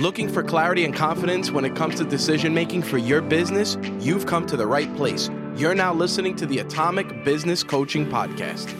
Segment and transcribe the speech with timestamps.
[0.00, 3.76] Looking for clarity and confidence when it comes to decision making for your business?
[3.98, 5.28] You've come to the right place.
[5.56, 8.74] You're now listening to the Atomic Business Coaching Podcast.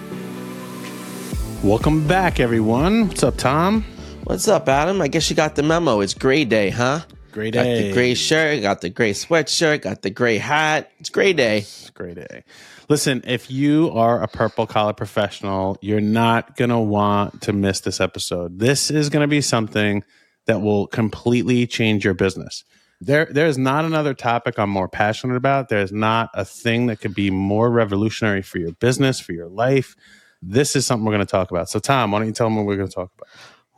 [1.63, 3.09] Welcome back, everyone.
[3.09, 3.85] What's up, Tom?
[4.25, 5.03] What's up, Adam?
[5.03, 6.01] I guess you got the memo.
[6.01, 7.01] It's gray day, huh?
[7.33, 7.65] Great day.
[7.65, 10.91] Got the gray shirt, got the gray sweatshirt, got the gray hat.
[11.01, 11.59] It's gray day.
[11.59, 12.45] It's a great day.
[12.89, 17.81] Listen, if you are a purple collar professional, you're not going to want to miss
[17.81, 18.59] this episode.
[18.59, 20.03] This is going to be something
[20.47, 22.65] that will completely change your business.
[23.01, 25.69] There, there is not another topic I'm more passionate about.
[25.69, 29.49] There is not a thing that could be more revolutionary for your business, for your
[29.49, 29.97] life.
[30.43, 31.71] This is something we're going to talk about.
[31.71, 33.29] So, Tom, why don't you tell them what we're going to talk about?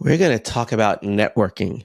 [0.01, 1.85] We're going to talk about networking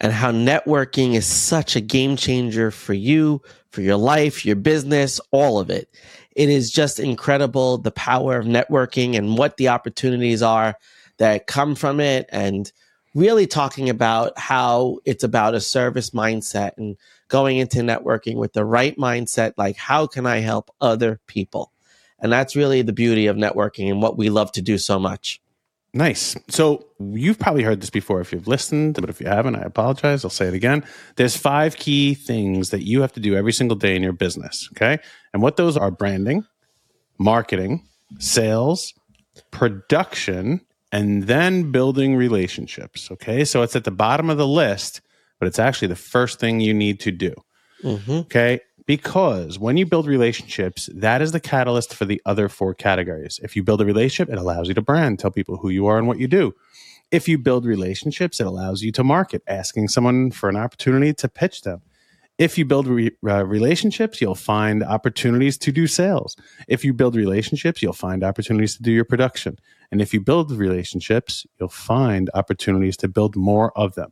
[0.00, 5.20] and how networking is such a game changer for you, for your life, your business,
[5.30, 5.88] all of it.
[6.36, 10.76] It is just incredible the power of networking and what the opportunities are
[11.18, 12.70] that come from it and
[13.14, 16.96] really talking about how it's about a service mindset and
[17.28, 21.72] going into networking with the right mindset like how can I help other people?
[22.18, 25.40] And that's really the beauty of networking and what we love to do so much.
[25.92, 26.34] Nice.
[26.48, 30.24] So you've probably heard this before if you've listened, but if you haven't, I apologize.
[30.24, 30.84] I'll say it again.
[31.14, 34.68] There's five key things that you have to do every single day in your business.
[34.72, 34.98] Okay.
[35.32, 36.44] And what those are branding,
[37.18, 37.86] marketing,
[38.18, 38.92] sales,
[39.52, 40.62] production,
[40.94, 43.10] and then building relationships.
[43.10, 43.44] Okay.
[43.44, 45.00] So it's at the bottom of the list,
[45.40, 47.34] but it's actually the first thing you need to do.
[47.82, 48.12] Mm-hmm.
[48.12, 48.60] Okay.
[48.86, 53.40] Because when you build relationships, that is the catalyst for the other four categories.
[53.42, 55.98] If you build a relationship, it allows you to brand, tell people who you are
[55.98, 56.54] and what you do.
[57.10, 61.28] If you build relationships, it allows you to market, asking someone for an opportunity to
[61.28, 61.82] pitch them.
[62.36, 66.36] If you build re- uh, relationships, you'll find opportunities to do sales.
[66.66, 69.58] If you build relationships, you'll find opportunities to do your production.
[69.92, 74.10] And if you build relationships, you'll find opportunities to build more of them.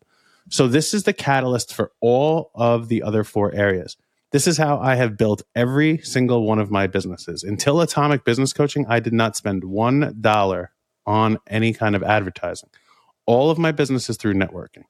[0.51, 3.97] So this is the catalyst for all of the other four areas.
[4.31, 7.43] This is how I have built every single one of my businesses.
[7.43, 10.69] Until Atomic Business Coaching, I did not spend $1
[11.07, 12.71] on any kind of advertising.
[13.27, 14.85] All of my business is through networking.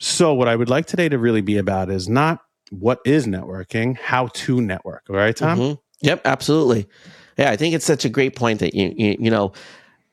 [0.00, 2.40] So, what I would like today to really be about is not
[2.70, 5.04] what is networking, how to network.
[5.10, 5.58] All right, Tom?
[5.58, 5.78] Mhm.
[6.00, 6.86] Yep, absolutely.
[7.36, 9.52] Yeah, I think it's such a great point that you, you you know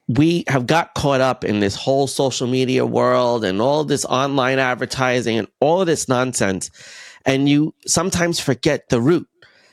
[0.08, 4.60] we have got caught up in this whole social media world and all this online
[4.60, 6.70] advertising and all of this nonsense,
[7.26, 9.28] and you sometimes forget the root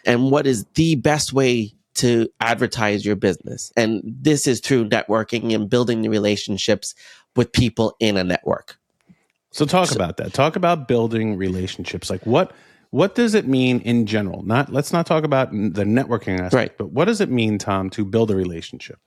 [0.06, 3.72] and what is the best way to advertise your business.
[3.76, 6.94] And this is through networking and building the relationships
[7.36, 8.76] with people in a network.
[9.54, 10.32] So talk about that.
[10.34, 12.10] Talk about building relationships.
[12.10, 12.50] Like what
[12.90, 14.42] what does it mean in general?
[14.42, 16.76] Not let's not talk about the networking aspect, Right.
[16.78, 18.98] but what does it mean, Tom, to build a relationship?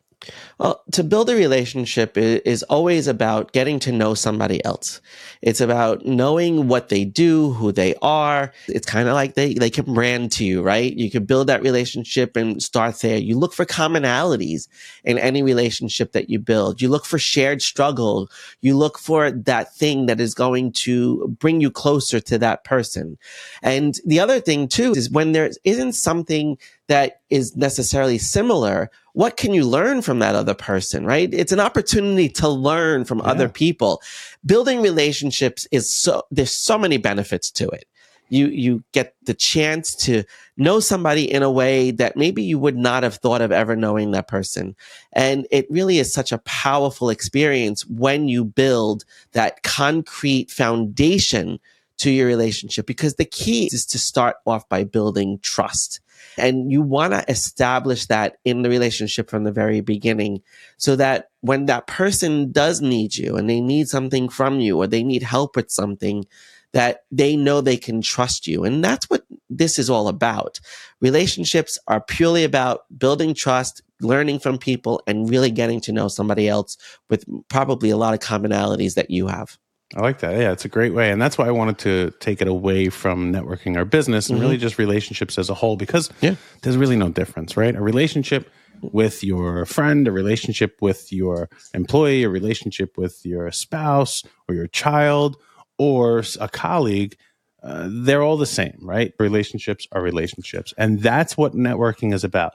[0.57, 4.99] Well, to build a relationship is always about getting to know somebody else.
[5.43, 8.51] It's about knowing what they do, who they are.
[8.67, 10.91] It's kind of like they, they can brand to you, right?
[10.91, 13.17] You can build that relationship and start there.
[13.17, 14.67] You look for commonalities
[15.03, 16.81] in any relationship that you build.
[16.81, 18.29] You look for shared struggle.
[18.61, 23.19] You look for that thing that is going to bring you closer to that person.
[23.61, 26.57] And the other thing too is when there isn't something
[26.87, 31.33] that is necessarily similar, what can you learn from that other person, right?
[31.33, 34.01] It's an opportunity to learn from other people.
[34.45, 37.85] Building relationships is so, there's so many benefits to it.
[38.29, 40.23] You, you get the chance to
[40.57, 44.11] know somebody in a way that maybe you would not have thought of ever knowing
[44.11, 44.75] that person.
[45.13, 51.59] And it really is such a powerful experience when you build that concrete foundation
[51.97, 56.01] to your relationship because the key is to start off by building trust.
[56.37, 60.41] And you want to establish that in the relationship from the very beginning
[60.77, 64.87] so that when that person does need you and they need something from you or
[64.87, 66.25] they need help with something,
[66.73, 68.63] that they know they can trust you.
[68.63, 70.59] And that's what this is all about.
[71.01, 76.47] Relationships are purely about building trust, learning from people, and really getting to know somebody
[76.47, 76.77] else
[77.09, 79.57] with probably a lot of commonalities that you have.
[79.95, 80.35] I like that.
[80.37, 81.11] Yeah, it's a great way.
[81.11, 84.57] And that's why I wanted to take it away from networking our business and really
[84.57, 86.35] just relationships as a whole because Yeah.
[86.61, 87.73] there's really no difference, right?
[87.75, 88.49] A relationship
[88.81, 94.67] with your friend, a relationship with your employee, a relationship with your spouse or your
[94.67, 95.37] child
[95.77, 97.15] or a colleague,
[97.63, 99.13] uh, they're all the same, right?
[99.19, 100.73] Relationships are relationships.
[100.77, 102.53] And that's what networking is about.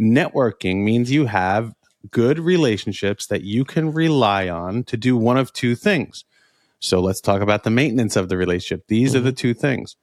[0.00, 1.74] Networking means you have
[2.10, 6.24] good relationships that you can rely on to do one of two things.
[6.82, 8.86] So let's talk about the maintenance of the relationship.
[8.88, 9.96] These are the two things.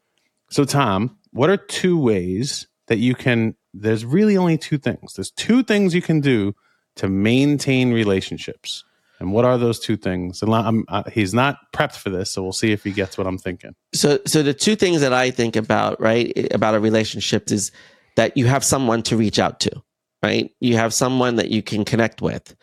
[0.50, 3.56] So, Tom, what are two ways that you can?
[3.74, 5.14] There's really only two things.
[5.14, 6.56] There's two things you can do
[6.96, 8.86] to maintain relationships.
[9.20, 10.42] And what are those two things?
[10.42, 13.28] And I'm, uh, he's not prepped for this, so we'll see if he gets what
[13.28, 13.76] I'm thinking.
[13.94, 17.72] So, so the two things that I think about, right, about a relationship is
[18.16, 19.84] that you have someone to reach out to,
[20.24, 20.50] right?
[20.62, 22.56] You have someone that you can connect with.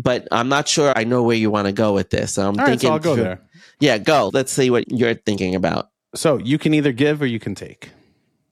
[0.00, 2.38] But I'm not sure I know where you want to go with this.
[2.38, 3.40] I'm All right, thinking so I'll go there.
[3.80, 4.30] Yeah, go.
[4.32, 5.90] Let's see what you're thinking about.
[6.14, 7.90] So you can either give or you can take.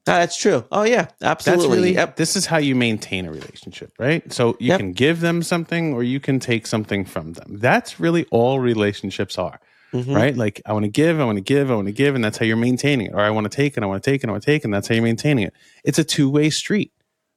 [0.08, 0.64] Ah, that's true.
[0.70, 1.76] Oh yeah, absolutely.
[1.78, 2.16] really Yep.
[2.16, 4.30] this is how you maintain a relationship, right?
[4.32, 4.78] So you Yep.
[4.80, 7.58] can give them something or you can take something from them.
[7.58, 9.58] That's really all relationships are,
[9.92, 10.14] Mhm.
[10.14, 10.36] right?
[10.36, 12.38] Like I want to give, I want to give, I want to give, and that's
[12.38, 13.14] how you're maintaining it.
[13.14, 14.64] Or I want to take and I want to take and I want to take,
[14.64, 15.54] and that's how you're maintaining it.
[15.84, 16.92] It's a two way street,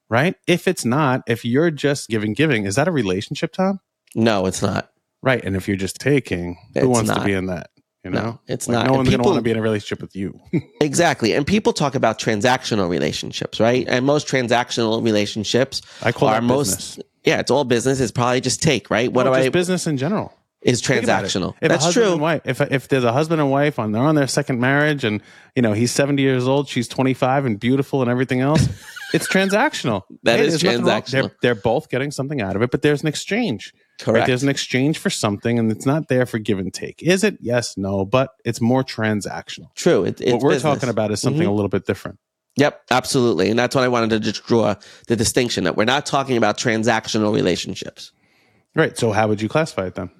[0.08, 0.36] right?
[0.46, 3.80] If it's not, if you're just giving, giving, is that a relationship, Tom?
[4.14, 4.90] No, it's not.
[5.22, 5.44] Right.
[5.44, 7.70] And if you're just taking, who It's wants to be in that?
[8.04, 8.82] You No, know, it's Like, not.
[8.86, 10.40] No And one's going to want to be in a relationship with you.
[10.80, 11.34] Exactly.
[11.34, 13.86] And people talk about transactional relationships, right?
[13.86, 17.06] And most transactional relationships I call are most business.
[17.24, 18.00] yeah, it's all business.
[18.00, 19.12] It's probably just take, right?
[19.12, 20.32] What No, do just I business in general.
[20.62, 21.26] is Think about it.
[21.28, 21.54] transactional.
[21.60, 22.12] If That's true.
[22.12, 25.04] And wife, if if there's a husband and wife on they're on their second marriage,
[25.04, 25.20] and
[25.54, 28.66] you know he's 70 years old, she's 25 and beautiful and everything else,
[29.12, 30.04] it's transactional.
[30.22, 31.02] That is nothing wrong.
[31.02, 31.10] transactional.
[31.10, 33.74] They're, they're both getting something out of it, but there's an exchange.
[34.06, 34.26] Right?
[34.26, 37.02] There's an exchange for something, and it's not there for give and take.
[37.02, 37.38] Is it?
[37.40, 39.74] Yes, no, but it's more transactional.
[39.74, 40.04] True.
[40.04, 40.62] It, it's what we're business.
[40.74, 41.48] talking about is something Mhm.
[41.50, 42.18] a little bit different.
[42.56, 43.48] Yep, absolutely.
[43.50, 44.74] And that's what I wanted to just draw
[45.06, 48.12] the distinction that we're not talking about transactional relationships.
[48.74, 48.96] Right.
[48.98, 50.10] So how would you classify it then?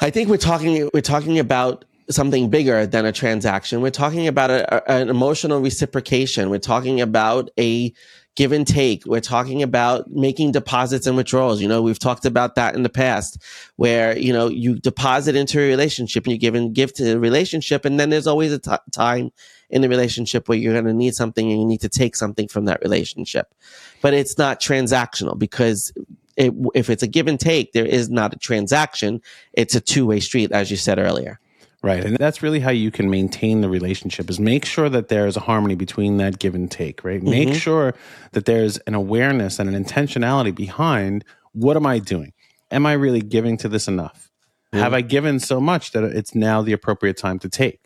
[0.00, 3.80] I think we're talking we're talking about something bigger than a transaction.
[3.80, 6.50] We're talking about a, a- an emotional reciprocation.
[6.50, 7.92] We're talking about a
[8.36, 9.06] give and take.
[9.06, 11.60] We're talking about making deposits and withdrawals.
[11.60, 13.40] You know, we've talked about that in the past
[13.76, 17.20] where, you know, you deposit into a relationship and you give and give to the
[17.20, 17.84] relationship.
[17.84, 18.58] And then there's always a
[18.90, 19.30] time
[19.70, 22.48] in the relationship where you're going to need something and you need to take something
[22.48, 23.54] from that relationship.
[24.02, 25.92] But it's not transactional because
[26.36, 29.22] it, if it's a give and take, there is not a transaction.
[29.52, 31.38] It's a two way street, as you said earlier.
[31.84, 32.02] Right.
[32.02, 35.36] And that's really how you can maintain the relationship is make sure that there is
[35.36, 37.22] a harmony between that give and take, right?
[37.22, 37.56] Make Mhm.
[37.56, 37.94] sure
[38.32, 42.32] that there's an awareness and an intentionality behind what am I doing?
[42.70, 44.30] Am I really giving to this enough?
[44.72, 47.80] Have I given so much that it's now the appropriate time to take?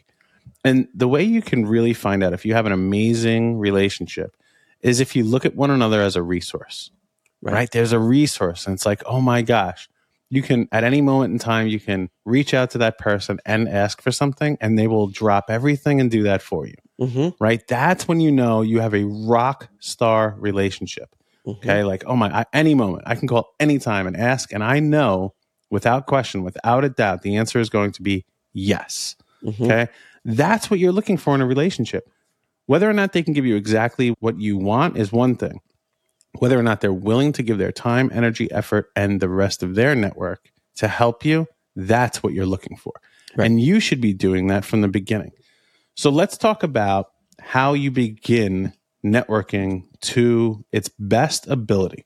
[0.65, 4.37] And the way you can really find out if you have an amazing relationship
[4.81, 6.91] is if you look at one another as a resource,
[7.43, 7.53] Right.
[7.53, 7.71] right?
[7.73, 9.89] There's a resource, and it's like, oh my gosh,
[10.31, 13.69] you can at any moment in time you can reach out to that person and
[13.69, 17.67] ask for something, and they will drop everything and do that for you, hmm right?
[17.69, 21.15] That's when you know you have a rock star relationship.
[21.47, 24.81] Okay, like oh my, I, any moment I can call anytime and ask, and I
[24.81, 25.35] know
[25.71, 29.17] without question, without a doubt, the answer is going to be yes.
[29.43, 29.89] hmm Okay.
[30.25, 32.11] That's what you're looking for in a relationship.
[32.67, 35.61] Whether or not they can give you exactly what you want is one thing.
[36.39, 39.75] Whether or not they're willing to give their time, energy, effort, and the rest of
[39.75, 42.93] their network to help you, that's what you're looking for.
[43.37, 43.47] Right.
[43.47, 45.33] And you should be doing that from the beginning.
[45.95, 48.73] So let's talk about how you begin
[49.05, 52.05] networking to its best ability.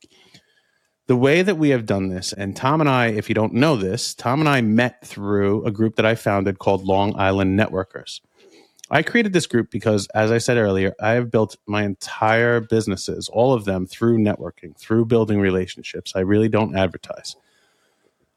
[1.09, 3.77] The way that we have done this, and Tom and I, if you don't know
[3.77, 8.21] this, Tom and I met through a group that I founded called Long Island Networkers.
[8.93, 13.31] I created this group because, as I said earlier, I have built my entire businesses,
[13.31, 16.13] all of them through networking, through building relationships.
[16.15, 17.35] I really don't advertise.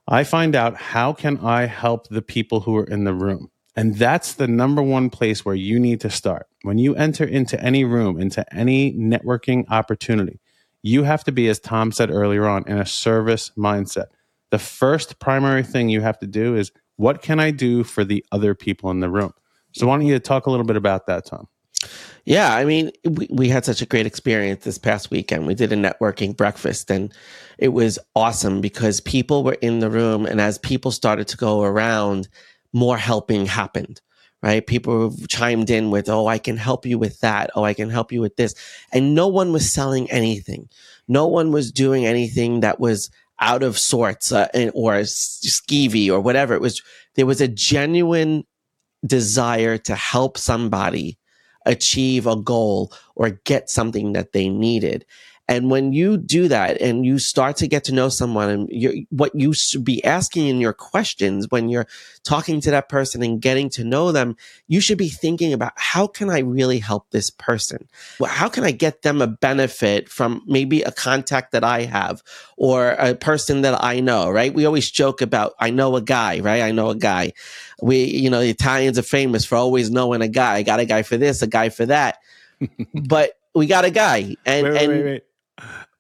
[0.08, 3.52] I find out how can I help the people who are in the room.
[3.76, 6.48] And that's the number one place where you need to start.
[6.62, 10.40] When you enter into any room, into any networking opportunity,
[10.82, 14.06] you have to be, as Tom said earlier on, in a service mindset.
[14.52, 18.26] The first primary thing you have to do is what can I do for the
[18.32, 19.34] other people in the room?
[19.76, 21.48] So, why don't you talk a little bit about that, Tom?
[22.24, 25.46] Yeah, I mean, we, we had such a great experience this past weekend.
[25.46, 27.14] We did a networking breakfast and
[27.58, 30.26] it was awesome because people were in the room.
[30.26, 32.30] And as people started to go around,
[32.74, 34.02] more helping happened,
[34.42, 34.66] right?
[34.66, 37.52] People chimed in with, Oh, I can help you with that.
[37.54, 38.56] Oh, I can help you with this.
[38.94, 40.70] And no one was selling anything.
[41.08, 46.56] No one was doing anything that was out of sorts uh, or skeevy or whatever.
[46.56, 46.82] It was,
[47.16, 48.46] there was a genuine
[49.06, 51.18] desire to help somebody
[51.66, 55.06] achieve a goal or get something that they needed.
[55.48, 58.96] And when you do that and you start to get to know someone and you're,
[59.10, 61.86] what you should be asking in your questions when you're
[62.24, 64.38] talking to that person and getting to know them,
[64.68, 67.88] you should be thinking about how can I really help this person?
[68.26, 72.24] How can I get them a benefit from maybe a contact that I have
[72.58, 74.54] or a person that I know, right?
[74.54, 76.64] We always joke about, I know a guy, right?
[76.64, 77.34] I know a guy.
[77.84, 80.56] We, you know, the Italians are famous for always knowing a guy.
[80.56, 82.18] I got a guy for this, a guy for that.
[83.08, 84.36] but we got a guy.
[84.46, 85.24] And, wait, wait, and wait.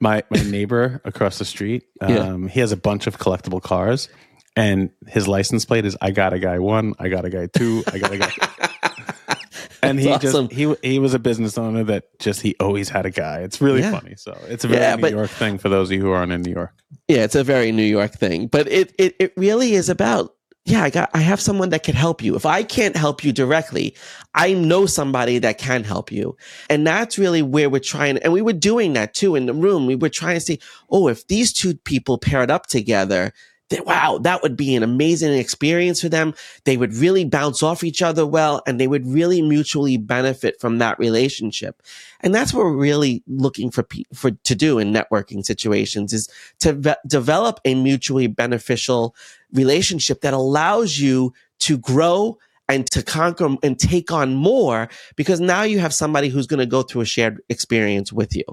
[0.05, 2.19] My my neighbor across the street, Yeah.
[2.19, 4.07] um, he has a bunch of collectible cars,
[4.55, 7.83] and his license plate is I got a guy one, I got a guy two,
[7.91, 8.31] I got a guy.
[9.81, 10.47] and he awesome.
[10.49, 13.39] just he he was a business owner that just he always had a guy.
[13.39, 13.91] It's really Yeah.
[13.99, 14.13] funny.
[14.15, 16.31] So it's a very Yeah, New but- York thing for those of you who aren't
[16.31, 16.71] in New York.
[17.07, 20.34] Yeah, it's a very New York thing, but it, it, it really is about,
[20.65, 22.35] yeah, I got, I have someone that can help you.
[22.35, 23.95] If I can't help you directly,
[24.33, 26.35] I know somebody that can help you.
[26.71, 28.17] And that's really where we're trying.
[28.17, 29.85] And we were doing that too in the room.
[29.85, 33.31] We were trying to see, oh, if these two people paired up together,
[33.69, 36.33] that, wow, that would be an amazing experience for them.
[36.65, 40.77] They would really bounce off each other well, and they would really mutually benefit from
[40.79, 41.81] that relationship.
[42.21, 46.29] And that's what we're really looking for, for to do in networking situations is
[46.59, 49.15] to ve- develop a mutually beneficial
[49.55, 55.63] relationship that allows you to grow and to conquer and take on more because now
[55.63, 58.43] you have somebody who's going to go through a shared experience with you.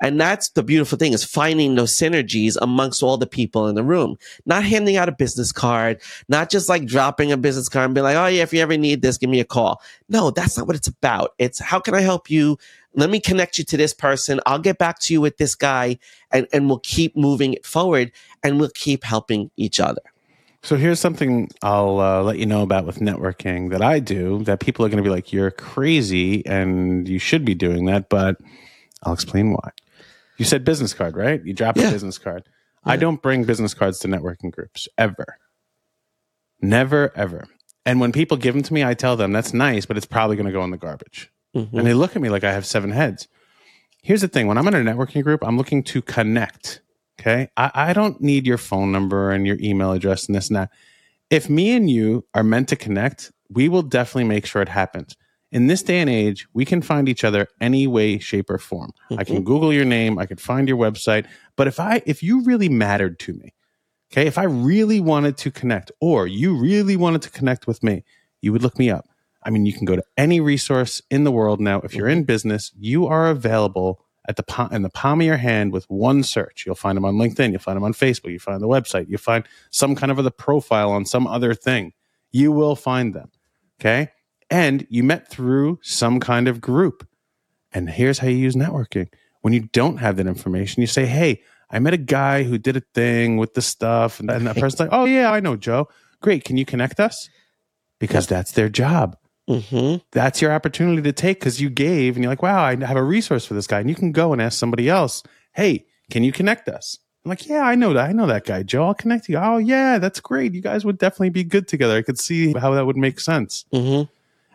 [0.00, 3.84] And that's the beautiful thing is finding those synergies amongst all the people in the
[3.84, 7.94] room, not handing out a business card, not just like dropping a business card and
[7.94, 9.80] being like, Oh yeah, if you ever need this, give me a call.
[10.08, 11.34] No, that's not what it's about.
[11.38, 12.58] It's how can I help you?
[12.94, 14.40] Let me connect you to this person.
[14.46, 15.98] I'll get back to you with this guy
[16.32, 18.10] and, and we'll keep moving it forward
[18.42, 20.02] and we'll keep helping each other.
[20.62, 24.60] So here's something I'll uh, let you know about with networking that I do that
[24.60, 28.36] people are going to be like, you're crazy and you should be doing that, but
[29.02, 29.70] I'll explain why.
[30.36, 31.42] You said business card, right?
[31.44, 31.88] You drop Yeah.
[31.88, 32.44] a business card.
[32.84, 35.38] I don't bring business cards to networking groups ever.
[36.62, 37.44] Never, ever.
[37.86, 40.36] And when people give them to me, I tell them that's nice, but it's probably
[40.36, 41.30] going to go in the garbage.
[41.56, 41.72] Mhm.
[41.72, 43.28] And they look at me like I have seven heads.
[44.02, 46.80] Here's the thing when I'm in a networking group, I'm looking to connect.
[47.20, 47.48] Okay.
[47.56, 50.70] I, I don't need your phone number and your email address and this and that.
[51.28, 55.16] If me and you are meant to connect, we will definitely make sure it happens.
[55.52, 58.92] In this day and age, we can find each other any way, shape, or form.
[59.10, 59.44] I can mm-hmm.
[59.44, 61.26] Google your name, I could find your website.
[61.56, 63.52] But if I if you really mattered to me,
[64.12, 68.04] okay, if I really wanted to connect, or you really wanted to connect with me,
[68.40, 69.06] you would look me up.
[69.42, 71.80] I mean, you can go to any resource in the world now.
[71.80, 72.18] If you're mm-hmm.
[72.18, 75.84] in business, you are available at the palm, in the palm of your hand with
[75.88, 76.64] one search.
[76.66, 77.50] You'll find them on LinkedIn.
[77.50, 78.30] You'll find them on Facebook.
[78.30, 79.08] You find the website.
[79.08, 81.92] You find some kind of other profile on some other thing.
[82.30, 83.30] You will find them.
[83.80, 84.10] Okay.
[84.50, 87.06] And you met through some kind of group.
[87.72, 89.08] And here's how you use networking.
[89.40, 92.76] When you don't have that information, you say, Hey, I met a guy who did
[92.76, 94.20] a thing with the stuff.
[94.20, 95.88] And, and that person's like, Oh, yeah, I know Joe.
[96.20, 96.44] Great.
[96.44, 97.30] Can you connect us?
[97.98, 99.16] Because that's their job
[99.58, 102.96] hmm that's your opportunity to take because you gave and you're like, wow, I have
[102.96, 103.80] a resource for this guy.
[103.80, 105.22] And you can go and ask somebody else,
[105.54, 106.98] hey, can you connect us?
[107.24, 108.08] I'm like, yeah, I know that.
[108.08, 108.86] I know that guy, Joe.
[108.86, 109.36] I'll connect you.
[109.36, 110.54] Oh, yeah, that's great.
[110.54, 111.96] You guys would definitely be good together.
[111.96, 113.64] I could see how that would make sense.
[113.72, 114.02] hmm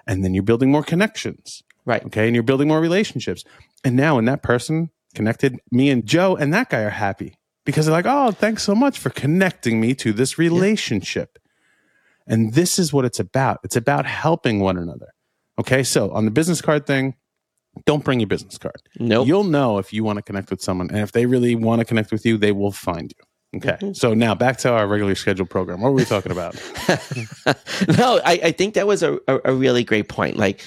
[0.07, 1.63] And then you're building more connections.
[1.85, 2.03] Right.
[2.05, 2.25] Okay.
[2.25, 3.43] And you're building more relationships.
[3.83, 7.35] And now, when that person connected me and Joe and that guy are happy
[7.65, 11.37] because they're like, oh, thanks so much for connecting me to this relationship.
[12.27, 13.59] And this is what it's about.
[13.63, 15.07] It's about helping one another.
[15.59, 15.83] Okay.
[15.83, 17.15] So on the business card thing,
[17.85, 18.81] don't bring your business card.
[18.99, 19.27] Nope.
[19.27, 20.89] You'll know if you want to connect with someone.
[20.89, 23.57] And if they really want to connect with you, they will find you.
[23.57, 23.77] Okay.
[23.81, 23.93] Mm-hmm.
[23.93, 25.81] So now back to our regular scheduled program.
[25.81, 26.55] What were we talking about?
[27.97, 30.37] no, I, I think that was a, a, a really great point.
[30.37, 30.61] Like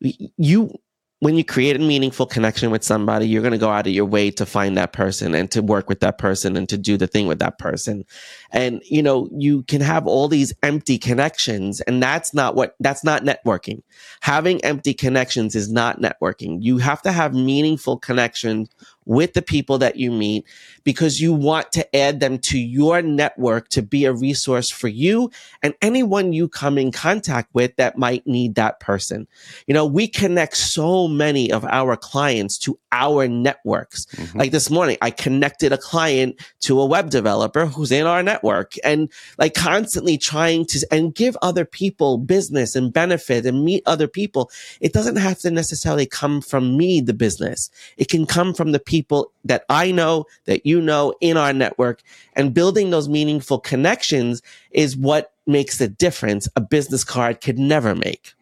[0.00, 0.78] you,
[1.20, 4.06] when you create a meaningful connection with somebody, you're going to go out of your
[4.06, 7.06] way to find that person and to work with that person and to do the
[7.06, 8.06] thing with that person.
[8.52, 13.04] And, you know, you can have all these empty connections and that's not what, that's
[13.04, 13.82] not networking.
[14.20, 16.56] Having empty connections is not networking.
[16.62, 18.70] You have to have meaningful connections
[19.06, 20.44] with the people that you meet
[20.84, 25.30] because you want to add them to your network to be a resource for you
[25.62, 29.26] and anyone you come in contact with that might need that person.
[29.66, 34.06] You know, we connect so many of our clients to our networks.
[34.06, 34.38] Mm-hmm.
[34.38, 38.74] Like this morning, I connected a client to a web developer who's in our network
[38.84, 44.08] and like constantly trying to and give other people business and benefit and meet other
[44.08, 44.50] people.
[44.80, 47.70] It doesn't have to necessarily come from me, the business.
[47.96, 52.02] It can come from the people that I know, that you know in our network
[52.34, 54.42] and building those meaningful connections
[54.72, 58.34] is what makes the difference a business card could never make.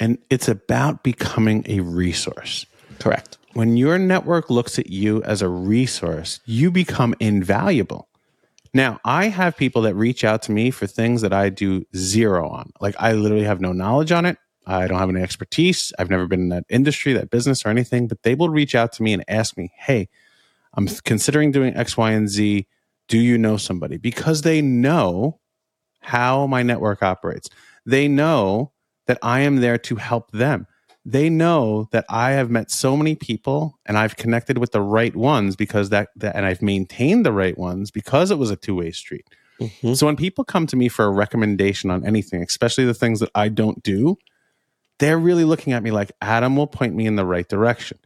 [0.00, 2.66] and it's about becoming a resource.
[2.98, 3.36] Correct.
[3.54, 8.08] when your network looks at you as a resource, you become invaluable.
[8.72, 12.48] Now, I have people that reach out to me for things that I do zero
[12.48, 12.72] on.
[12.80, 14.38] Like, I literally have no knowledge on it.
[14.66, 15.92] I don't have any expertise.
[15.98, 18.92] I've never been in that industry, that business, or anything, but they will reach out
[18.94, 20.08] to me and ask me, Hey,
[20.74, 22.66] I'm considering doing X, Y, and Z.
[23.08, 23.96] Do you know somebody?
[23.96, 25.40] Because they know
[26.00, 27.48] how my network operates.
[27.84, 28.72] They know
[29.06, 30.66] that I am there to help them
[31.04, 35.14] they know that I have met so many people and I've connected with the right
[35.14, 38.76] ones because that, that and I've maintained the right ones because it was a two
[38.76, 39.26] way street.
[39.60, 39.96] Mhm.
[39.96, 43.30] So when people come to me for a recommendation on anything, especially the things that
[43.34, 44.16] I don't do,
[45.02, 47.98] they're really looking at me like Adam will point me in the right direction.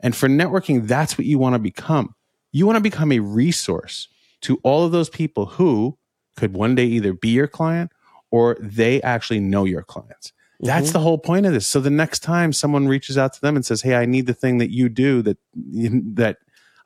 [0.00, 2.14] And for networking, that's what you want to become.
[2.52, 4.08] You want to become a resource
[4.42, 5.96] to all of those people who
[6.36, 7.90] could one day either be your client
[8.30, 10.32] or they actually know your clients.
[10.60, 10.92] That's Mhm.
[10.92, 11.66] the whole point of this.
[11.66, 14.34] So the next time someone reaches out to them and says, "Hey, I need the
[14.34, 15.38] thing that you do that
[16.16, 16.36] that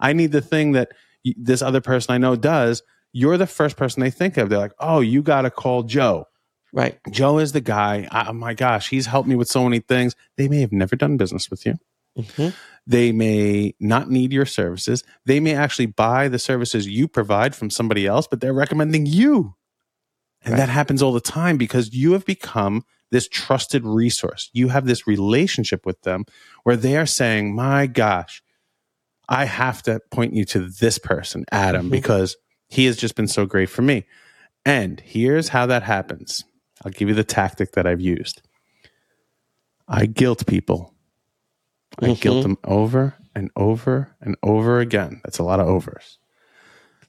[0.01, 0.93] I need the thing that
[1.37, 2.83] this other person I know does,"
[3.13, 4.49] you're the first person they think of.
[4.49, 6.27] They're like, "Oh, you got to call Joe."
[6.77, 6.99] Right.
[7.11, 8.07] Joe is the guy.
[8.13, 10.15] Oh my gosh, he's helped me with so many things.
[10.37, 11.75] They may have never done business with you.
[12.19, 12.55] Mhm.
[12.87, 15.03] They may not need your services.
[15.25, 19.55] They may actually buy the services you provide from somebody else, but they're recommending you.
[20.43, 20.59] And Right.
[20.59, 24.51] that happens all the time because you have become this trusted resource.
[24.53, 26.25] You have this relationship with them
[26.65, 28.43] where they are saying, My gosh,
[29.29, 31.93] I have to point you to this person, Adam, Mhm.
[31.93, 32.37] because
[32.69, 34.05] he has just been so great for me.
[34.65, 36.45] And here's how that happens
[36.87, 38.43] I'll give you the tactic that I've used.
[39.89, 40.95] I guilt people.
[41.99, 42.43] I guilt Mhm.
[42.43, 45.21] them over and over and over again.
[45.25, 46.19] That's a lot of overs.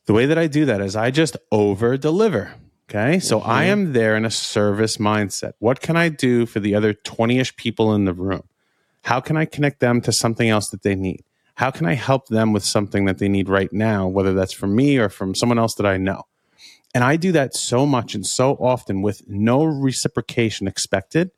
[0.08, 2.56] The way that I do that is I just over deliver.
[2.90, 3.20] Okay.
[3.20, 3.68] So I Mhm.
[3.68, 5.54] am there in a service mindset.
[5.60, 8.44] What can I do for the other 20 ish people in the room?
[9.04, 11.24] How can I connect them to something else that they need?
[11.56, 14.76] How can I help them with something that they need right now, whether that's from
[14.76, 16.24] me or from someone else that I know?
[16.94, 21.32] And I do that so much and so often with no reciprocation expected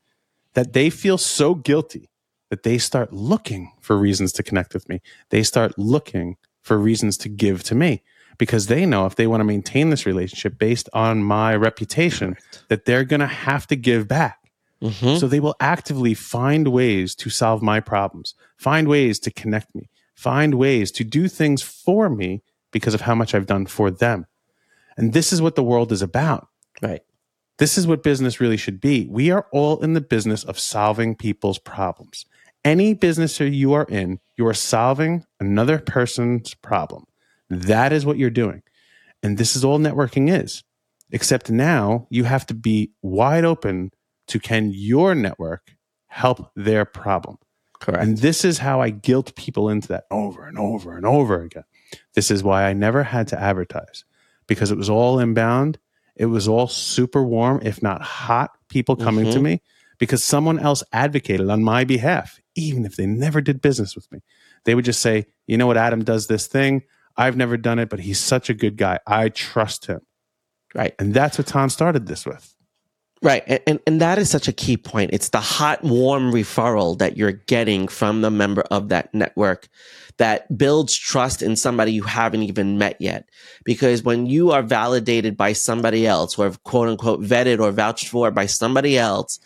[0.54, 2.08] that they feel so guilty
[2.50, 5.00] that they start looking for reasons to connect with me.
[5.30, 8.02] They start looking for reasons to give to me
[8.38, 12.36] because they know if they want to maintain this relationship based on my reputation,
[12.68, 14.50] that they're going to have to give back.
[14.82, 15.20] Mhm.
[15.20, 19.90] So they will actively find ways to solve my problems, find ways to connect me,
[20.14, 22.42] find ways to do things for me
[22.72, 24.26] because of how much I've done for them.
[25.00, 26.48] And this is what the world is about.
[26.82, 27.00] Right.
[27.56, 29.06] This is what business really should be.
[29.08, 32.26] We are all in the business of solving people's problems.
[32.66, 37.06] Any business you are in, you are solving another person's problem.
[37.48, 38.62] That is what you're doing.
[39.22, 40.64] And this is all networking is.
[41.10, 43.92] Except now you have to be wide open
[44.28, 45.74] to can your network
[46.08, 47.38] help their problem?
[47.80, 48.02] Correct.
[48.02, 51.64] And this is how I guilt people into that over and over and over again.
[52.14, 54.04] This is why I never had to advertise
[54.50, 55.78] because it was all inbound.
[56.16, 59.42] It was all super warm, if not hot, people coming to Mhm.
[59.42, 59.62] me
[59.98, 64.18] because someone else advocated on my behalf, even if they never did business with me.
[64.64, 66.82] They would just say, you know what, Adam does this thing.
[67.16, 68.98] I've never done it, but he's such a good guy.
[69.06, 70.00] I trust him.
[70.74, 70.94] right.
[70.98, 72.54] And that's what Tom started this with.
[73.22, 73.42] Right.
[73.46, 75.10] And, and, and that is such a key point.
[75.12, 79.68] It's the hot, warm referral that you're getting from the member of that network
[80.16, 83.28] that builds trust in somebody you haven't even met yet.
[83.64, 88.30] Because when you are validated by somebody else or quote unquote vetted or vouched for
[88.30, 89.38] by somebody else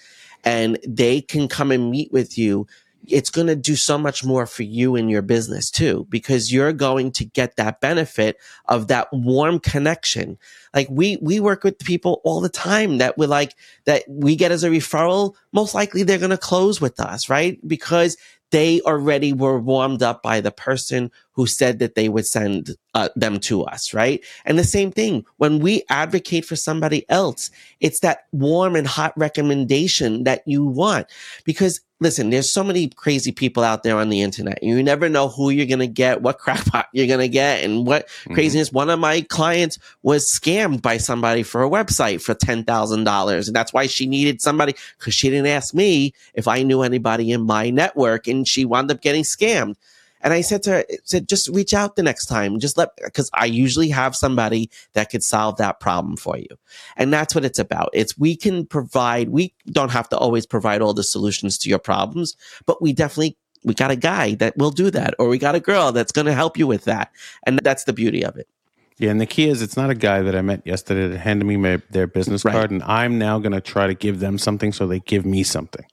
[0.44, 2.68] and they can come and meet with you,
[3.08, 6.72] it's going to do so much more for you and your business too, because you're
[6.72, 8.36] going to get that benefit
[8.66, 10.38] of that warm connection.
[10.74, 14.52] Like we, we work with people all the time that we like, that we get
[14.52, 15.34] as a referral.
[15.52, 17.58] Most likely they're going to close with us, right?
[17.66, 18.16] Because
[18.50, 23.08] they already were warmed up by the person who said that they would send uh,
[23.16, 24.24] them to us, right?
[24.44, 29.12] And the same thing when we advocate for somebody else, it's that warm and hot
[29.16, 31.06] recommendation that you want.
[31.44, 34.62] Because listen, there's so many crazy people out there on the internet.
[34.62, 37.86] You never know who you're going to get, what crackpot you're going to get, and
[37.86, 38.72] what craziness.
[38.72, 43.46] One of my clients was scammed by somebody for a website for $10,000.
[43.46, 47.32] And that's why she needed somebody because she didn't ask me if I knew anybody
[47.32, 49.76] in my network and she wound up getting scammed.
[50.24, 52.58] And I said to her, said, just reach out the next time.
[52.58, 56.48] Just let, cause I usually have somebody that could solve that problem for you.
[56.96, 57.90] And that's what it's about.
[57.92, 61.78] It's we can provide, we don't have to always provide all the solutions to your
[61.78, 65.54] problems, but we definitely, we got a guy that will do that, or we got
[65.54, 67.10] a girl that's going to help you with that.
[67.46, 68.48] And that's the beauty of it.
[68.96, 71.44] Yeah, and the key is it's not a guy that I met yesterday that handed
[71.44, 72.52] me my, their business Right.
[72.52, 75.42] card, and I'm now going to try to give them something so they give me
[75.42, 75.84] something.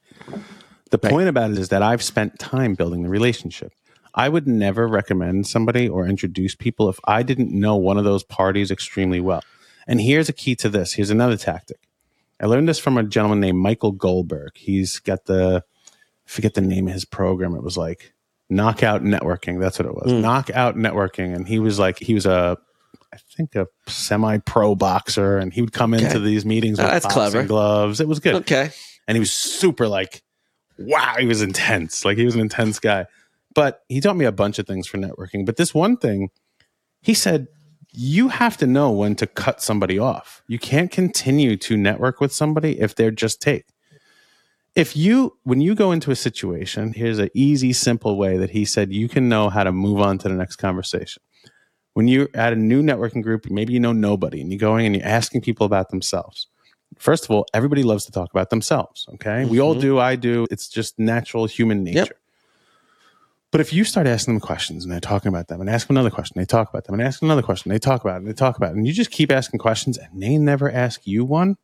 [0.90, 1.10] The Right.
[1.10, 3.72] point about it is that I've spent time building the relationship.
[4.14, 8.22] I would never recommend somebody or introduce people if I didn't know one of those
[8.22, 9.42] parties extremely well.
[9.86, 10.92] And here's a key to this.
[10.94, 11.88] Here's another tactic.
[12.40, 14.52] I learned this from a gentleman named Michael Goldberg.
[14.54, 15.64] He's got the
[16.26, 17.54] I forget the name of his program.
[17.54, 18.12] It was like
[18.50, 19.60] Knockout Networking.
[19.60, 20.12] That's what it was.
[20.12, 20.20] Mm.
[20.20, 21.34] Knockout Networking.
[21.34, 22.58] And he was like he was a
[23.12, 27.06] I think a semi-pro boxer, and he would come into these meetings Oh, with that's
[27.06, 27.46] boxing clever.
[27.46, 28.00] gloves.
[28.00, 28.70] It was good, Okay.
[29.06, 30.22] and he was super like,
[30.78, 32.04] wow, he was intense.
[32.06, 33.06] Like he was an intense guy.
[33.54, 35.44] But he taught me a bunch of things for networking.
[35.44, 36.30] But this one thing,
[37.02, 37.48] he said,
[37.94, 40.42] you have to know when to cut somebody off.
[40.48, 43.66] You can't continue to network with somebody if they're just take.
[44.74, 48.64] If you, when you go into a situation, here's an easy, simple way that he
[48.64, 51.22] said you can know how to move on to the next conversation.
[51.92, 54.96] When you're at a new networking group, maybe you know nobody and you're going and
[54.96, 56.46] you're asking people about themselves.
[56.98, 59.06] First of all, everybody loves to talk about themselves.
[59.14, 59.44] Okay.
[59.44, 59.80] We all Mhm.
[59.82, 59.98] do.
[59.98, 60.46] I do.
[60.50, 61.98] It's just natural human nature.
[61.98, 62.18] Yep.
[63.52, 65.96] But if you start asking them questions and they're talking about them and ask them
[65.96, 68.26] another question, they talk about them and ask another question, they talk about it and
[68.26, 71.24] they talk about it, and you just keep asking questions and they never ask you
[71.24, 71.56] one,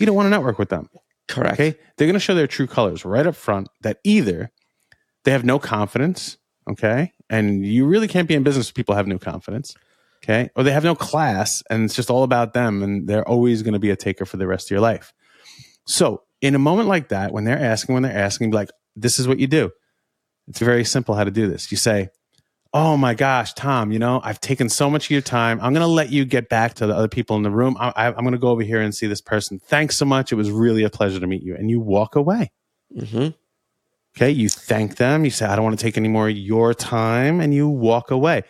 [0.00, 0.90] you don't want to network with them.
[1.28, 1.54] Correct.
[1.54, 1.78] Okay.
[1.96, 4.50] They're going to show their true colors right up front that either
[5.24, 6.36] they have no confidence.
[6.68, 7.12] Okay.
[7.28, 9.74] And you really can't be in business if people have no confidence.
[10.24, 10.50] Okay.
[10.56, 13.74] Or they have no class and it's just all about them and they're always going
[13.74, 15.12] to be a taker for the rest of your life.
[15.86, 19.20] So in a moment like that, when they're asking, when they're asking, be like, this
[19.20, 19.70] is what you do.
[20.48, 21.70] It's very simple how to do this.
[21.70, 22.08] You say,
[22.72, 25.58] Oh my gosh, Tom, you know, I've taken so much of your time.
[25.60, 27.76] I'm going to let you get back to the other people in the room.
[27.80, 29.58] I, I, I'm going to go over here and see this person.
[29.58, 30.30] Thanks so much.
[30.30, 31.56] It was really a pleasure to meet you.
[31.56, 32.52] And you walk away.
[32.96, 33.28] hmm
[34.16, 34.30] Okay.
[34.30, 35.24] You thank them.
[35.24, 37.40] You say, I don't want to take any more of your time.
[37.40, 38.42] And you walk away.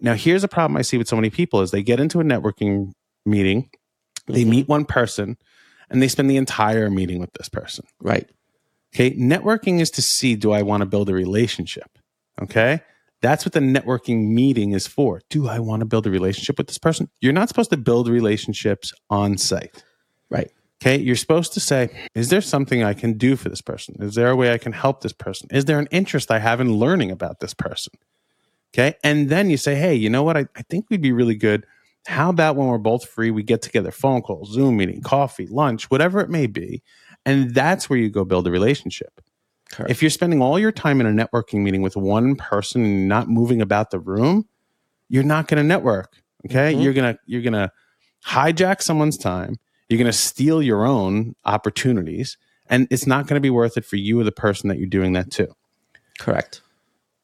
[0.00, 2.24] Now, here's a problem I see with so many people is they get into a
[2.24, 2.90] networking
[3.24, 3.70] meeting,
[4.26, 4.48] they Mhm.
[4.48, 5.36] meet one person,
[5.88, 7.84] and they spend the entire meeting with this person.
[8.00, 8.28] Right.
[8.94, 9.16] Okay.
[9.16, 11.98] Networking is to see, do I want to build a relationship?
[12.40, 12.80] Okay.
[13.20, 15.22] That's what the networking meeting is for.
[15.30, 17.08] Do I want to build a relationship with this person?
[17.20, 19.84] You're not supposed to build relationships on site.
[20.28, 20.50] Right.
[20.82, 20.98] Okay.
[20.98, 23.96] You're supposed to say, is there something I can do for this person?
[24.00, 25.48] Is there a way I can help this person?
[25.52, 27.92] Is there an interest I have in learning about this person?
[28.74, 28.96] Okay.
[29.04, 30.36] And then you say, hey, you know what?
[30.36, 31.64] I, I think we'd be really good.
[32.08, 35.88] How about when we're both free, we get together, phone call, Zoom meeting, coffee, lunch,
[35.88, 36.82] whatever it may be.
[37.24, 39.20] And that's where you go build a relationship.
[39.70, 39.90] Correct.
[39.90, 43.28] If you're spending all your time in a networking meeting with one person and not
[43.28, 44.46] moving about the room,
[45.08, 46.16] you're not going to network.
[46.46, 46.74] Okay.
[46.74, 46.82] Mhm.
[46.82, 47.70] You're going to, you're going to
[48.26, 49.56] hijack someone's time.
[49.88, 52.36] You're going to steal your own opportunities
[52.68, 54.86] and it's not going to be worth it for you or the person that you're
[54.86, 55.48] doing that to.
[56.18, 56.62] Correct.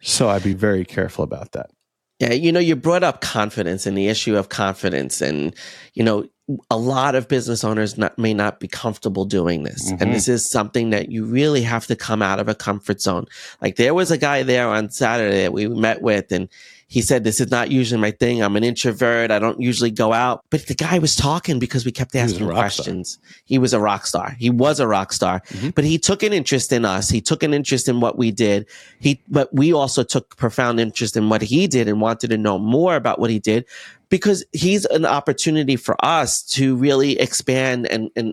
[0.00, 1.70] So I'd be very careful about that.
[2.18, 5.54] Yeah, you know, you brought up confidence and the issue of confidence, and
[5.94, 6.28] you know,
[6.70, 10.00] a lot of business owners not, may not be comfortable doing this, Mhm.
[10.00, 13.26] and this is something that you really have to come out of a comfort zone.
[13.60, 16.48] Like there was a guy there on Saturday that we met with, and
[16.88, 18.42] he said, "This is not usually my thing.
[18.42, 19.30] I'm an introvert.
[19.30, 22.52] I don't usually go out." But the guy was talking because we kept asking star.
[22.54, 23.18] questions.
[23.44, 24.34] He was a rock star.
[24.38, 25.74] He was a rock star, Mhm.
[25.74, 27.08] but he took an interest in us.
[27.10, 28.66] He took an interest in what we did.
[29.00, 32.58] He, but we also took profound interest in what he did and wanted to know
[32.58, 33.64] more about what he did
[34.10, 38.32] because he's an opportunity for us to really expand and, and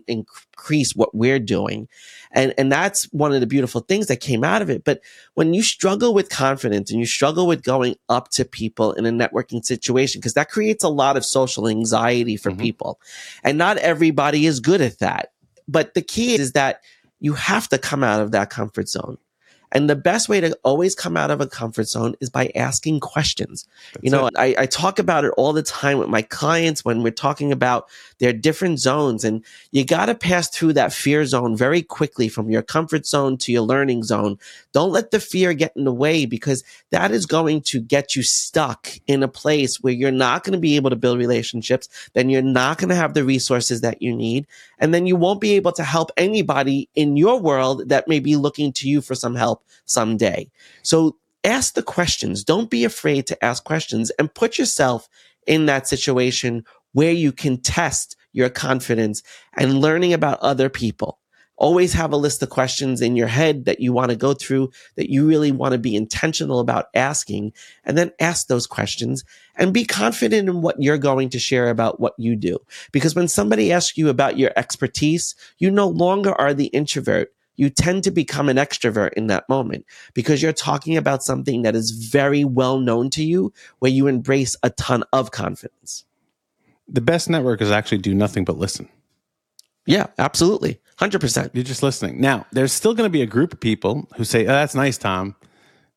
[0.55, 1.87] increase what we're doing.
[2.31, 4.83] And, and that's one of the beautiful things that came out of it.
[4.83, 5.01] But
[5.33, 9.11] when you struggle with confidence and you struggle with going up to people in a
[9.11, 12.59] networking situation, because that creates a lot of social anxiety for Mhm.
[12.59, 12.99] people.
[13.43, 15.31] And not everybody is good at that.
[15.67, 16.81] But the key is that
[17.19, 19.17] you have to come out of that comfort zone.
[19.75, 23.01] And the best way to always come out of a comfort zone is by asking
[23.01, 23.67] questions.
[24.01, 27.11] you know, I, I talk about it all the time with my clients when we're
[27.11, 29.25] talking about their different zones.
[29.25, 33.35] And you got to pass through that fear zone very quickly from your comfort zone
[33.39, 34.39] to your learning zone.
[34.71, 38.23] Don't let the fear get in the way because that is going to get you
[38.23, 41.89] stuck in a place where you're not going to be able to build relationships.
[42.13, 44.47] Then you're not going to have the resources that you need.
[44.79, 48.37] And then you won't be able to help anybody in your world that may be
[48.37, 50.49] looking to you for some help someday.
[50.83, 52.43] So ask the questions.
[52.43, 55.07] Don't be afraid to ask questions and put yourself
[55.47, 59.21] in that situation where you can test your confidence
[59.57, 61.19] and learning about other people.
[61.57, 64.71] Always have a list of questions in your head that you want to go through
[64.95, 67.53] that you really want to be intentional about asking
[67.85, 69.23] and then ask those questions
[69.55, 72.59] and be confident in what you're going to share about what you do.
[72.91, 77.33] Because when somebody asks you about your expertise, you no longer are the introvert.
[77.55, 81.75] You tend to become an extrovert in that moment because you're talking about something that
[81.75, 86.05] is very well known to you where you embrace a ton of confidence.
[86.87, 88.89] The best networkers actually do nothing but listen.
[89.87, 90.79] Yeah, absolutely.
[90.99, 91.51] 100%.
[91.53, 92.19] You're just listening.
[92.19, 94.97] Now, there's still going to be a group of people who say, "Oh, that's nice,
[94.97, 95.35] Tom."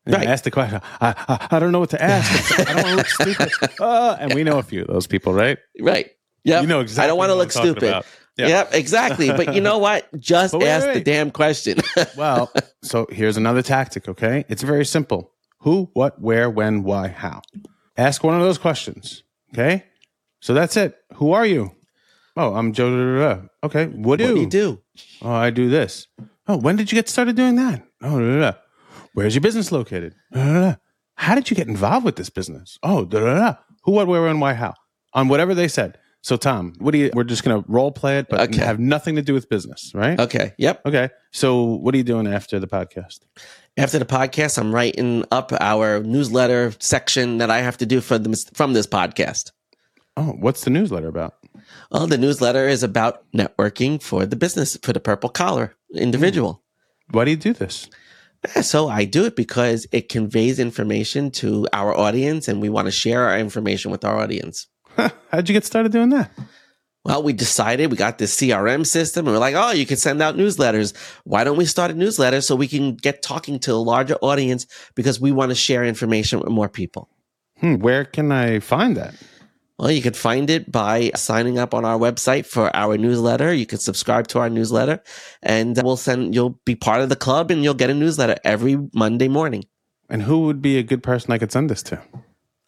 [0.05, 0.27] And Right.
[0.27, 0.81] Ask the question.
[1.01, 2.59] I, I I don't know what to ask.
[2.59, 3.07] I don't want to look
[3.51, 3.81] stupid.
[3.81, 5.59] Uh, and we know a few of those people, right?
[5.81, 6.11] Right.
[6.45, 6.61] Yeah.
[6.63, 7.05] You know exactly.
[7.05, 7.83] I don't want to look stupid.
[7.85, 8.07] about.
[8.39, 8.49] Yeah.
[8.49, 9.29] Yep, exactly.
[9.29, 10.09] But you know what?
[10.19, 11.79] Just wait, ask wait, the damn question.
[12.17, 14.09] Well, so here's another tactic.
[14.09, 17.43] Okay, it's very simple: who, what, where, when, why, how.
[17.97, 19.25] Ask one of those questions.
[19.53, 19.85] Okay,
[20.41, 20.97] so that's it.
[21.15, 21.73] Who are you?
[22.37, 22.91] Oh, I'm Joe.
[22.91, 23.49] da, da, da.
[23.65, 24.81] Okay, what what do do you do?
[25.21, 26.07] Oh, I do this.
[26.47, 27.85] Oh, when did you get started doing that?
[28.03, 28.59] Oh, da, da, da.
[29.15, 30.15] where's your business located?
[30.33, 30.75] Da, da, da.
[31.17, 32.79] How did you get involved with this business?
[32.85, 33.55] Oh, da, da, da.
[33.83, 34.75] who, what, where, when, why, how?
[35.15, 35.99] on whatever they said.
[36.23, 37.11] So, Tom, what do you?
[37.15, 38.59] We're just going to role play it, but Okay.
[38.65, 40.19] have nothing to do with business, right?
[40.19, 40.53] Okay.
[40.59, 40.87] Yep.
[40.87, 41.11] Okay.
[41.33, 43.21] So, what are you doing after the podcast?
[43.77, 48.19] After the podcast, I'm writing up our newsletter section that I have to do for
[48.19, 49.53] the, from this podcast.
[50.17, 51.35] Oh, what's the newsletter about?
[51.93, 56.65] Well, the newsletter is about networking for the business, for the purple collar individual.
[57.11, 57.17] Hmm.
[57.19, 57.89] Why do you do this?
[58.63, 62.93] So I do it because it conveys information to our audience and we want to
[62.93, 64.67] share our information with our audience.
[65.31, 66.31] How'd you get started doing that?
[67.05, 70.21] Well, we decided we got this CRM system and we're like, oh, you can send
[70.21, 70.95] out newsletters.
[71.25, 74.67] Why don't we start a newsletter so we can get talking to a larger audience
[74.95, 77.09] because we want to share information with more people?
[77.61, 79.15] Hmm, where can I find that?
[79.79, 83.55] Well, you can find it by signing up on our website for our newsletter.
[83.55, 85.01] You can subscribe to our newsletter
[85.43, 88.77] and we'll send, you'll be part of the club and you'll get a newsletter every
[88.93, 89.65] Monday morning.
[90.11, 92.03] And who would be a good person I could send this to?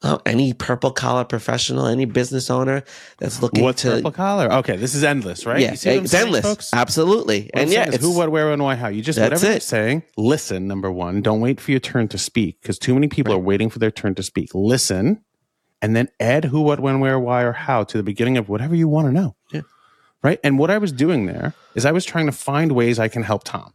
[0.02, 2.84] Oh, any purple collar professional, any business owner
[3.18, 4.50] that's looking What's to, purple collar?
[4.50, 5.60] Okay, this is endless, right?
[5.60, 6.42] yeah, You see it's endless.
[6.42, 6.70] folks?
[6.72, 7.50] Absolutely.
[7.52, 8.88] What and yeah, who, what, where, and why, how.
[8.88, 10.02] You just whatever you're saying.
[10.16, 11.20] Listen, number one.
[11.20, 13.90] Don't wait for your turn to speak because too many people are waiting for their
[13.90, 14.54] turn to speak.
[14.54, 15.22] Listen,
[15.82, 18.74] and then add who, what, when, where, why, or how to the beginning of whatever
[18.74, 19.36] you want to know.
[19.52, 19.62] Yeah.
[20.22, 20.40] Right.
[20.42, 23.22] And what I was doing there is I was trying to find ways I can
[23.22, 23.72] help Tom.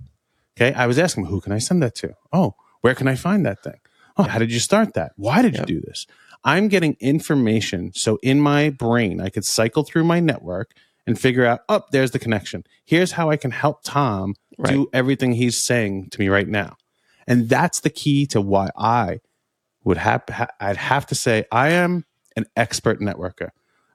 [0.58, 0.74] Okay.
[0.74, 2.16] I was asking him, who can I send that to?
[2.34, 3.80] Oh, where can I find that thing?
[4.18, 5.12] Oh, how did you start that?
[5.18, 5.70] Why did Yep.
[5.70, 6.08] you do this?
[6.44, 7.92] I'm getting information.
[7.94, 10.72] So in my brain, I could cycle through my network
[11.08, 12.64] and figure out, oh, there's the connection.
[12.86, 16.78] Here's how I can help Tom do everything he's saying to me right now.
[17.28, 19.20] And that's the key to why I
[19.84, 22.06] would have, ha- I'd have to say, I am
[22.38, 23.50] an expert networker.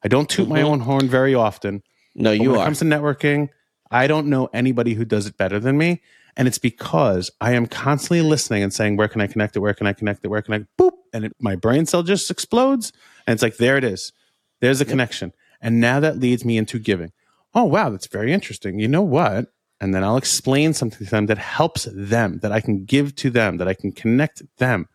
[0.05, 0.65] I don't toot my Mhm.
[0.65, 1.83] own horn very often.
[2.17, 3.49] no, you when it comes to networking,
[3.91, 6.03] I don't know anybody who does it better than me.
[6.37, 9.61] And it's because I am constantly listening and saying, where can I connect it?
[9.61, 10.29] Where can I connect it?
[10.29, 10.93] Where can I boop?
[11.13, 12.93] And it, my brain cell just explodes.
[13.27, 14.13] And it's like, there it is.
[14.61, 15.33] There's the connection.
[15.61, 17.13] And now that leads me into giving.
[17.55, 18.79] Oh, wow, that's very interesting.
[18.79, 19.47] You know what?
[19.81, 23.31] And then I'll explain something to them that helps them, that I can give to
[23.31, 24.89] them, that I can connect them.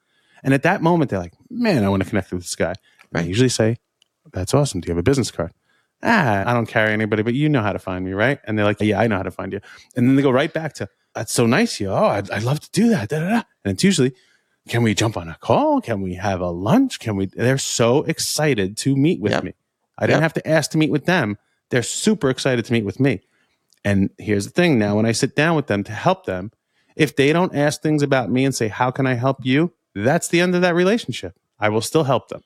[0.43, 2.75] And at that moment, they're like, man, I want to connect with this guy.
[3.11, 3.77] And I usually say,
[4.31, 4.81] that's awesome.
[4.81, 5.51] Do you have a business card?
[6.05, 8.39] ah, I don't carry anybody, but you know how to find me, right?
[8.45, 9.59] And they're like, yeah, I know how to find you.
[9.95, 11.89] And then they go right back to, that's so nice, you.
[11.89, 13.09] Oh, I'd, I'd love to do that.
[13.09, 13.41] Da, da, da.
[13.63, 14.13] And it's usually,
[14.67, 15.81] can we jump on a call?
[15.81, 16.99] Can we have a lunch?
[16.99, 17.27] Can we?
[17.27, 19.43] They're so excited to meet with Yep.
[19.43, 19.53] me.
[19.97, 20.23] I didn't Yep.
[20.23, 21.37] have to ask to meet with them.
[21.69, 23.21] They're super excited to meet with me.
[23.83, 26.51] And here's the thing now, when I sit down with them to help them,
[26.95, 29.73] if they don't ask things about me and say, how can I help you?
[29.93, 31.37] That's the end of that relationship.
[31.59, 32.41] I will still help them.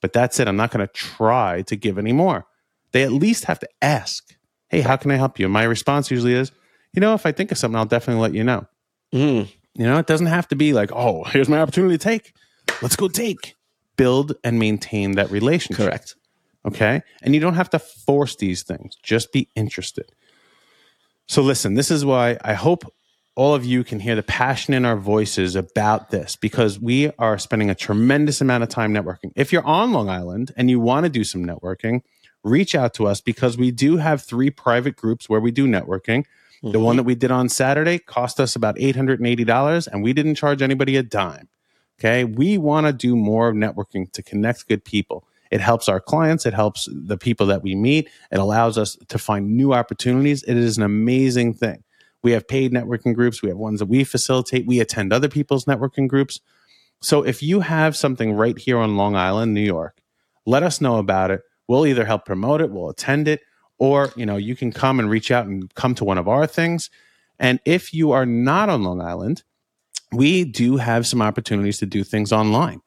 [0.00, 0.46] But that's it.
[0.48, 2.46] I'm not going to try to give any more.
[2.92, 4.36] They at least have to ask,
[4.68, 5.46] hey, how can I help you?
[5.46, 6.52] And my response usually is,
[6.96, 8.66] you know, if I think of something, I'll definitely let you know.
[9.14, 12.32] Mm, You know, it doesn't have to be like, oh, here's my opportunity to take.
[12.82, 13.54] Let's go take.
[13.96, 15.86] Build and maintain that relationship.
[15.86, 16.16] correct.
[16.66, 17.02] Okay.
[17.22, 20.10] And you don't have to force these things, just be interested.
[21.28, 22.84] So, listen, this is why I hope
[23.34, 27.36] all of you can hear the passion in our voices about this because we are
[27.38, 29.32] spending a tremendous amount of time networking.
[29.36, 32.00] If you're on Long Island and you want to do some networking,
[32.42, 36.24] reach out to us because we do have three private groups where we do networking.
[36.62, 36.96] The one mm-hmm.
[36.98, 41.02] that we did on Saturday cost us about $880 and we didn't charge anybody a
[41.02, 41.48] dime.
[41.98, 42.24] Okay.
[42.24, 45.26] We want to do more networking to connect good people.
[45.50, 46.44] It helps our clients.
[46.44, 48.08] It helps the people that we meet.
[48.30, 50.42] It allows us to find new opportunities.
[50.42, 51.84] It is an amazing thing.
[52.22, 53.42] We have paid networking groups.
[53.42, 54.66] We have ones that we facilitate.
[54.66, 56.40] We attend other people's networking groups.
[57.00, 60.00] So if you have something right here on Long Island, New York,
[60.44, 61.42] let us know about it.
[61.68, 63.40] We'll either help promote it, we'll attend it,
[63.78, 66.46] or you know, you can come and reach out and come to one of our
[66.46, 66.90] things.
[67.38, 69.42] And if you are not on Long Island,
[70.12, 72.80] we do have some opportunities to do things online.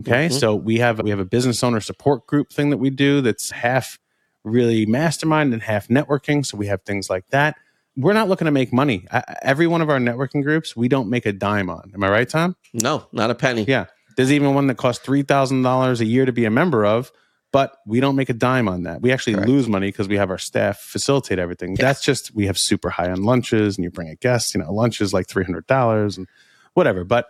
[0.00, 0.28] Okay.
[0.28, 0.32] Mhm.
[0.32, 3.50] So we have we have a business owner support group thing that we do that's
[3.50, 3.98] half
[4.44, 6.44] really mastermind and half networking.
[6.46, 7.56] So we have things like that.
[7.96, 9.06] We're not looking to make money.
[9.10, 11.90] I, every one of our networking groups, we don't make a dime on.
[11.94, 12.54] Am I right, Tom?
[12.74, 13.64] No, not a penny.
[13.66, 13.86] Yeah.
[14.16, 17.10] There's even one that costs three thousand dollars a year to be a member of,
[17.52, 19.00] but we don't make a dime on that.
[19.00, 19.48] We actually Correct.
[19.48, 21.74] lose money because we have our staff facilitate everything.
[21.74, 24.54] That's just we have super high on lunches, and you bring a guest.
[24.54, 26.26] You know, lunch is like three hundred dollars and
[26.74, 27.04] whatever.
[27.04, 27.26] But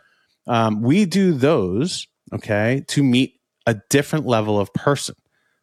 [0.46, 5.16] um, we do those okay to meet a different level of person.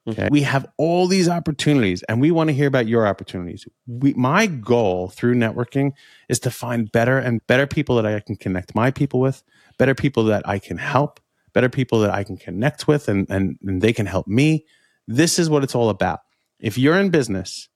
[0.06, 0.28] Okay.
[0.30, 3.66] We have all these opportunities and we want to hear about your opportunities.
[3.88, 5.94] We, my goal through networking
[6.28, 9.44] is to find better and better people that I can connect my people with,
[9.78, 11.22] better people that I can help,
[11.54, 14.66] better people that I can connect with and, and, and they can help me.
[15.08, 16.22] This is what it's all about.
[16.60, 17.70] If you're in business,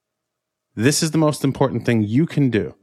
[0.75, 2.75] this is the most important thing you can do.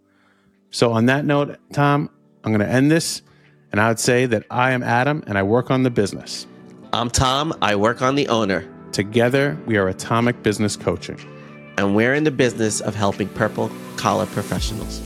[0.70, 2.10] So, on that note, Tom,
[2.42, 3.22] I'm going to end this.
[3.70, 6.46] And I would say that I am Adam and I work on the business.
[6.92, 7.52] I'm Tom.
[7.60, 8.68] I work on the owner.
[8.92, 11.18] Together, we are Atomic Business Coaching.
[11.76, 15.00] And we're in the business of helping purple collar professionals.